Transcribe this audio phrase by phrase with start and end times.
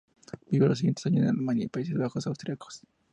[0.49, 2.81] Vivió los siguientes años en Alemania y los Países Bajos Austríacos.